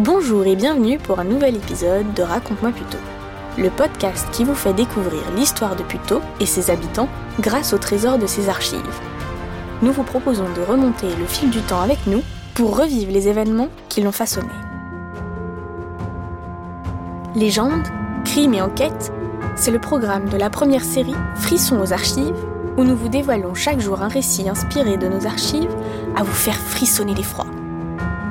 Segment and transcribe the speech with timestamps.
[0.00, 2.98] Bonjour et bienvenue pour un nouvel épisode de Raconte-moi Puto,
[3.58, 7.08] le podcast qui vous fait découvrir l'histoire de Puto et ses habitants
[7.40, 9.00] grâce au trésor de ses archives.
[9.82, 12.22] Nous vous proposons de remonter le fil du temps avec nous
[12.54, 14.52] pour revivre les événements qui l'ont façonné.
[17.34, 17.88] Légendes,
[18.24, 19.12] crimes et enquêtes,
[19.56, 22.38] c'est le programme de la première série Frissons aux archives
[22.76, 25.74] où nous vous dévoilons chaque jour un récit inspiré de nos archives
[26.14, 27.47] à vous faire frissonner l'effroi.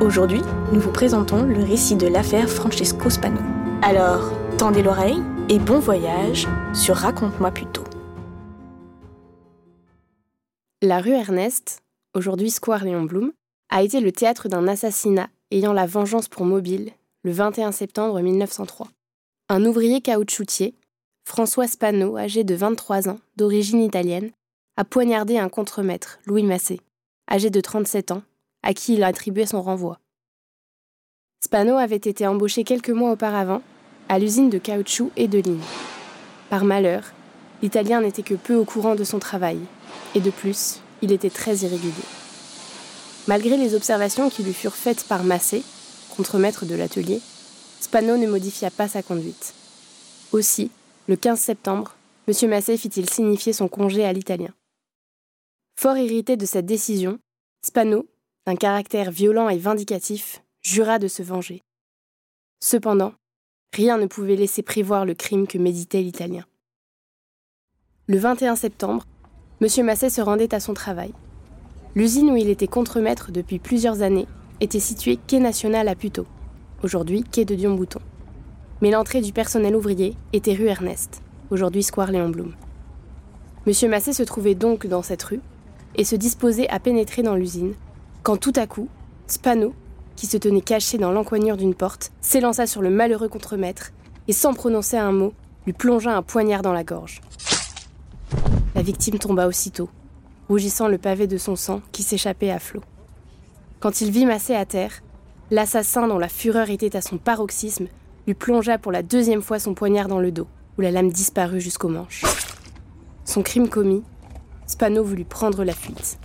[0.00, 3.40] Aujourd'hui, nous vous présentons le récit de l'affaire Francesco Spano.
[3.82, 7.82] Alors, tendez l'oreille et bon voyage sur Raconte-moi plutôt.
[10.82, 11.82] La rue Ernest,
[12.14, 13.32] aujourd'hui Square Léon Blum,
[13.70, 16.92] a été le théâtre d'un assassinat ayant la vengeance pour mobile
[17.24, 18.86] le 21 septembre 1903.
[19.48, 20.76] Un ouvrier caoutchoutier,
[21.24, 24.30] François Spano, âgé de 23 ans, d'origine italienne,
[24.76, 26.80] a poignardé un contremaître, Louis Massé,
[27.28, 28.22] âgé de 37 ans,
[28.68, 29.98] à qui il a attribué son renvoi.
[31.42, 33.62] Spano avait été embauché quelques mois auparavant
[34.10, 35.64] à l'usine de caoutchouc et de ligne.
[36.50, 37.02] Par malheur,
[37.62, 39.58] l'Italien n'était que peu au courant de son travail,
[40.14, 41.94] et de plus, il était très irrégulier.
[43.26, 45.62] Malgré les observations qui lui furent faites par Massé,
[46.14, 47.22] contremaître de l'atelier,
[47.80, 49.54] Spano ne modifia pas sa conduite.
[50.32, 50.70] Aussi,
[51.06, 51.94] le 15 septembre,
[52.26, 52.50] M.
[52.50, 54.52] Massé fit-il signifier son congé à l'Italien.
[55.80, 57.18] Fort irrité de cette décision,
[57.64, 58.04] Spano,
[58.48, 61.60] d'un caractère violent et vindicatif, jura de se venger.
[62.60, 63.12] Cependant,
[63.74, 66.46] rien ne pouvait laisser prévoir le crime que méditait l'Italien.
[68.06, 69.04] Le 21 septembre,
[69.60, 69.84] M.
[69.84, 71.12] Masset se rendait à son travail.
[71.94, 74.26] L'usine où il était contremaître depuis plusieurs années
[74.62, 76.26] était située quai national à Puteaux,
[76.82, 78.00] aujourd'hui quai de Dion-Bouton.
[78.80, 81.20] Mais l'entrée du personnel ouvrier était rue Ernest,
[81.50, 82.54] aujourd'hui square Léon Blum.
[83.66, 83.90] M.
[83.90, 85.42] Masset se trouvait donc dans cette rue
[85.96, 87.74] et se disposait à pénétrer dans l'usine
[88.28, 88.88] quand tout à coup,
[89.26, 89.72] Spano,
[90.14, 93.92] qui se tenait caché dans l'encoignure d'une porte, s'élança sur le malheureux contremaître
[94.28, 95.32] et, sans prononcer un mot,
[95.64, 97.22] lui plongea un poignard dans la gorge.
[98.74, 99.88] La victime tomba aussitôt,
[100.50, 102.82] rougissant le pavé de son sang qui s'échappait à flot.
[103.80, 105.00] Quand il vit Massé à terre,
[105.50, 107.86] l'assassin, dont la fureur était à son paroxysme,
[108.26, 111.62] lui plongea pour la deuxième fois son poignard dans le dos, où la lame disparut
[111.62, 112.26] jusqu'au manche.
[113.24, 114.02] Son crime commis,
[114.66, 116.18] Spano voulut prendre la fuite.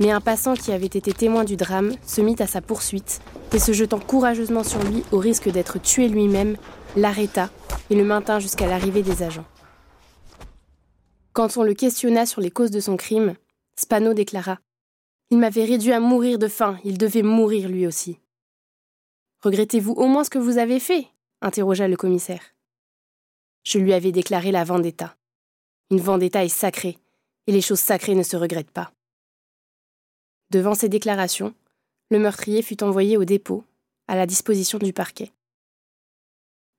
[0.00, 3.20] Mais un passant qui avait été témoin du drame se mit à sa poursuite
[3.52, 6.56] et se jetant courageusement sur lui au risque d'être tué lui-même,
[6.96, 7.50] l'arrêta
[7.90, 9.44] et le maintint jusqu'à l'arrivée des agents.
[11.32, 13.34] Quand on le questionna sur les causes de son crime,
[13.76, 14.58] Spano déclara
[15.30, 18.18] Il m'avait réduit à mourir de faim, il devait mourir lui aussi.
[19.42, 21.06] Regrettez-vous au moins ce que vous avez fait?
[21.40, 22.42] interrogea le commissaire.
[23.64, 25.16] Je lui avais déclaré la vendetta.
[25.90, 26.98] Une vendetta est sacrée,
[27.46, 28.92] et les choses sacrées ne se regrettent pas.
[30.52, 31.54] Devant ces déclarations,
[32.10, 33.64] le meurtrier fut envoyé au dépôt,
[34.06, 35.32] à la disposition du parquet.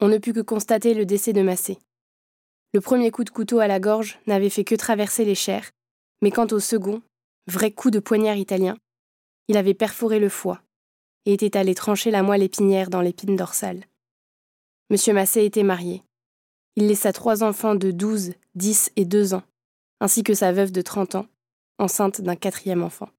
[0.00, 1.76] On ne put que constater le décès de Massé.
[2.72, 5.70] Le premier coup de couteau à la gorge n'avait fait que traverser les chairs,
[6.22, 7.02] mais quant au second,
[7.46, 8.78] vrai coup de poignard italien,
[9.48, 10.62] il avait perforé le foie
[11.26, 13.84] et était allé trancher la moelle épinière dans l'épine dorsale.
[14.88, 16.02] Monsieur Massé était marié.
[16.76, 19.42] Il laissa trois enfants de 12, 10 et 2 ans,
[20.00, 21.26] ainsi que sa veuve de 30 ans,
[21.78, 23.10] enceinte d'un quatrième enfant.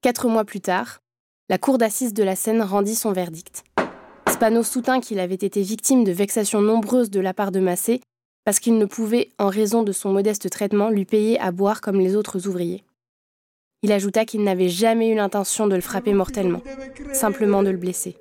[0.00, 1.00] Quatre mois plus tard,
[1.48, 3.64] la cour d'assises de la Seine rendit son verdict.
[4.30, 8.00] Spano soutint qu'il avait été victime de vexations nombreuses de la part de Massé
[8.44, 11.98] parce qu'il ne pouvait, en raison de son modeste traitement, lui payer à boire comme
[11.98, 12.84] les autres ouvriers.
[13.82, 16.62] Il ajouta qu'il n'avait jamais eu l'intention de le frapper mortellement,
[17.12, 18.16] simplement de le blesser.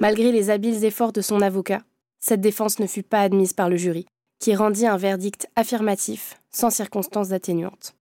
[0.00, 1.82] Malgré les habiles efforts de son avocat,
[2.18, 4.04] cette défense ne fut pas admise par le jury,
[4.40, 7.95] qui rendit un verdict affirmatif, sans circonstances atténuantes.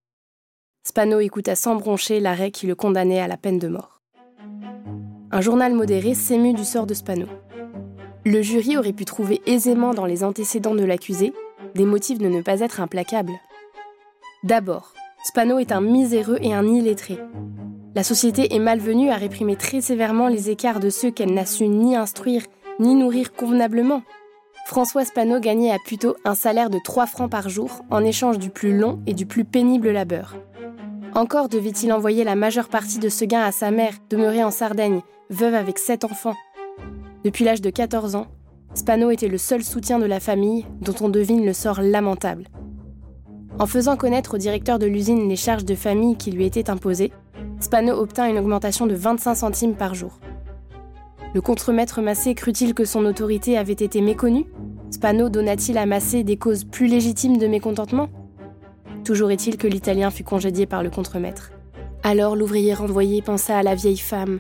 [0.88, 4.02] Spano écouta sans broncher l'arrêt qui le condamnait à la peine de mort.
[5.32, 7.26] Un journal modéré s'émut du sort de Spano.
[8.24, 11.34] Le jury aurait pu trouver aisément dans les antécédents de l'accusé
[11.74, 13.34] des motifs de ne pas être implacable.
[14.44, 14.94] D'abord,
[15.24, 17.18] Spano est un miséreux et un illettré.
[17.96, 21.68] La société est malvenue à réprimer très sévèrement les écarts de ceux qu'elle n'a su
[21.68, 22.44] ni instruire
[22.80, 24.04] ni nourrir convenablement.
[24.68, 28.52] François Spano gagnait à Puteaux un salaire de 3 francs par jour en échange du
[28.52, 30.36] plus long et du plus pénible labeur.
[31.16, 35.00] Encore devait-il envoyer la majeure partie de ce gain à sa mère, demeurée en Sardaigne,
[35.30, 36.36] veuve avec sept enfants.
[37.24, 38.28] Depuis l'âge de 14 ans,
[38.74, 42.48] Spano était le seul soutien de la famille dont on devine le sort lamentable.
[43.60, 47.14] En faisant connaître au directeur de l'usine les charges de famille qui lui étaient imposées,
[47.62, 50.20] Spano obtint une augmentation de 25 centimes par jour.
[51.34, 54.48] Le contremaître Massé crut-il que son autorité avait été méconnue?
[54.92, 58.10] Spano donna-t-il à Massé des causes plus légitimes de mécontentement?
[59.06, 61.52] Toujours est-il que l'Italien fut congédié par le contremaître.
[62.02, 64.40] Alors l'ouvrier renvoyé pensa à la vieille femme,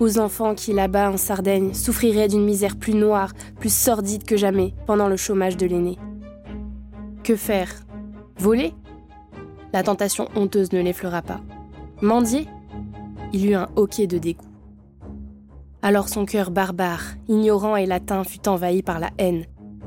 [0.00, 4.74] aux enfants qui, là-bas en Sardaigne, souffriraient d'une misère plus noire, plus sordide que jamais
[4.86, 5.98] pendant le chômage de l'aîné.
[7.24, 7.70] Que faire?
[8.38, 8.72] Voler?
[9.74, 11.42] La tentation honteuse ne l'effleura pas.
[12.00, 12.46] Mendier?
[13.34, 14.46] Il eut un hoquet de dégoût.
[15.82, 19.44] Alors son cœur barbare, ignorant et latin fut envahi par la haine.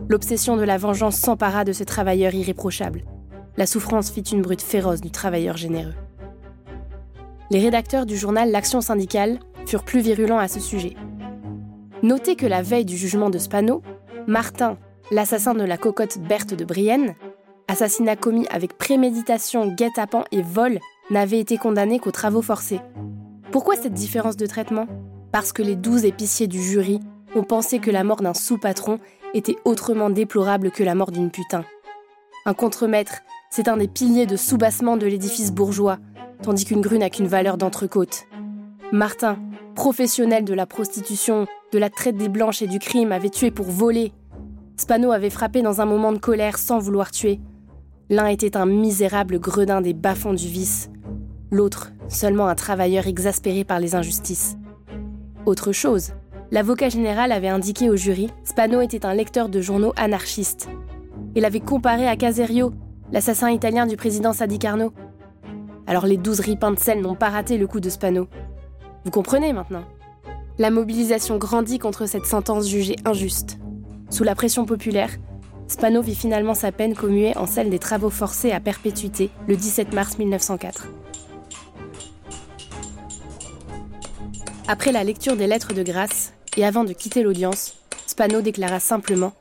[0.08, 3.04] L'obsession de la vengeance s'empara de ce travailleur irréprochable.
[3.60, 5.94] La souffrance fit une brute féroce du travailleur généreux.
[7.52, 10.96] Les rédacteurs du journal L'Action syndicale furent plus virulents à ce sujet.
[12.02, 13.82] Notez que la veille du jugement de Spano,
[14.28, 14.78] Martin,
[15.12, 17.16] l'assassin de la cocotte Berthe de Brienne,
[17.68, 20.80] assassinat commis avec préméditation, guet-apens et vol,
[21.10, 22.80] n'avait été condamné qu'aux travaux forcés.
[23.52, 24.88] Pourquoi cette différence de traitement?
[25.34, 27.02] Parce que les douze épiciers du jury
[27.36, 29.00] ont pensé que la mort d'un sous-patron
[29.34, 31.66] était autrement déplorable que la mort d'une putain.
[32.46, 35.98] Un contremaître, c'est un des piliers de soubassement de l'édifice bourgeois,
[36.44, 38.26] tandis qu'une grue n'a qu'une valeur d'entrecôte.
[38.92, 39.38] Martin,
[39.76, 43.68] professionnel de la prostitution, de la traite des blanches et du crime, avait tué pour
[43.68, 44.14] voler.
[44.78, 47.40] Spano avait frappé dans un moment de colère sans vouloir tuer.
[48.10, 50.90] L'un était un misérable gredin des bas-fonds du vice,
[51.52, 54.58] l'autre seulement un travailleur exaspéré par les injustices.
[55.46, 56.14] Autre chose,
[56.52, 60.68] l'avocat général avait indiqué au jury Spano était un lecteur de journaux anarchistes.
[61.36, 62.74] Il avait comparé à Caserio,
[63.12, 64.94] l'assassin italien du président Sadi Carnot.
[65.88, 68.28] Alors les douze ripins de sel n'ont pas raté le coup de Spano.
[69.06, 69.84] Vous comprenez maintenant
[70.58, 73.58] La mobilisation grandit contre cette sentence jugée injuste.
[74.10, 75.12] Sous la pression populaire,
[75.68, 79.94] Spano vit finalement sa peine commuée en celle des travaux forcés à perpétuité le 17
[79.94, 80.88] mars 1904.
[84.68, 89.34] Après la lecture des lettres de grâce, et avant de quitter l'audience, Spano déclara simplement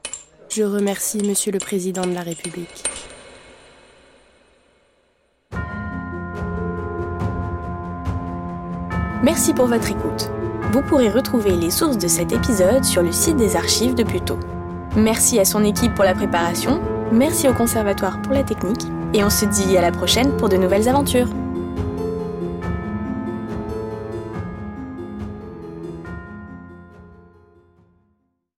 [0.51, 2.85] Je remercie Monsieur le Président de la République.
[9.29, 10.31] Merci pour votre écoute.
[10.73, 14.39] Vous pourrez retrouver les sources de cet épisode sur le site des archives de Puto.
[14.97, 16.81] Merci à son équipe pour la préparation,
[17.13, 20.57] merci au conservatoire pour la technique, et on se dit à la prochaine pour de
[20.57, 21.29] nouvelles aventures.